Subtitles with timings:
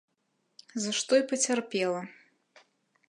[0.85, 2.01] За што і пацярпела.